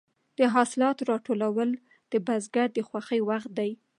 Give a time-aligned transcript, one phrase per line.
[0.39, 1.69] د حاصلاتو راټولول
[2.11, 3.71] د بزګر د خوښۍ وخت دی.